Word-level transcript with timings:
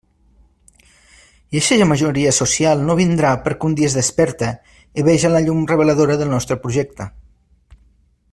I 1.55 1.59
eixa 1.59 1.87
majoria 1.91 2.31
social 2.37 2.81
no 2.87 2.97
vindrà 3.01 3.35
perquè 3.45 3.69
un 3.69 3.77
dia 3.81 3.91
es 3.91 3.99
desperte 3.99 4.51
i 5.03 5.07
veja 5.11 5.33
la 5.37 5.43
llum 5.49 5.63
reveladora 5.75 6.21
del 6.23 6.35
nostre 6.37 6.61
projecte. 6.67 7.11